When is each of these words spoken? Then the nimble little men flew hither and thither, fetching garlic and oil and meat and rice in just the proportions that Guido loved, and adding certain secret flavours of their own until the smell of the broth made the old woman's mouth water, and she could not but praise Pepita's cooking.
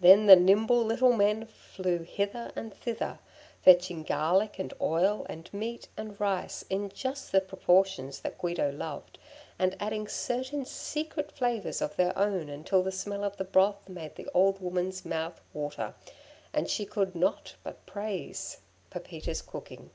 Then 0.00 0.26
the 0.26 0.34
nimble 0.34 0.82
little 0.84 1.12
men 1.12 1.46
flew 1.46 2.00
hither 2.02 2.50
and 2.56 2.74
thither, 2.74 3.20
fetching 3.62 4.02
garlic 4.02 4.58
and 4.58 4.74
oil 4.80 5.24
and 5.28 5.48
meat 5.54 5.86
and 5.96 6.18
rice 6.18 6.64
in 6.68 6.88
just 6.88 7.30
the 7.30 7.40
proportions 7.40 8.18
that 8.22 8.36
Guido 8.36 8.72
loved, 8.72 9.16
and 9.56 9.76
adding 9.78 10.08
certain 10.08 10.64
secret 10.64 11.30
flavours 11.30 11.80
of 11.80 11.94
their 11.94 12.18
own 12.18 12.48
until 12.48 12.82
the 12.82 12.90
smell 12.90 13.22
of 13.22 13.36
the 13.36 13.44
broth 13.44 13.88
made 13.88 14.16
the 14.16 14.28
old 14.34 14.60
woman's 14.60 15.04
mouth 15.04 15.40
water, 15.52 15.94
and 16.52 16.68
she 16.68 16.84
could 16.84 17.14
not 17.14 17.54
but 17.62 17.86
praise 17.86 18.56
Pepita's 18.90 19.40
cooking. 19.40 19.90